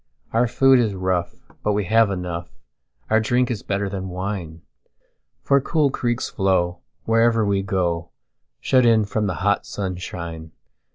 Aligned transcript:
Our 0.33 0.47
food 0.47 0.79
is 0.79 0.95
rough, 0.95 1.35
but 1.61 1.73
we 1.73 1.83
have 1.85 2.09
enough; 2.09 2.49
Our 3.11 3.19
drink 3.19 3.51
is 3.51 3.61
better 3.61 3.87
than 3.87 4.09
wine:For 4.09 5.61
cool 5.61 5.91
creeks 5.91 6.27
flow 6.27 6.79
wherever 7.03 7.45
we 7.45 7.61
go, 7.61 8.09
Shut 8.59 8.83
in 8.83 9.05
from 9.05 9.27
the 9.27 9.35
hot 9.45 9.63
sunshine. 9.67 10.53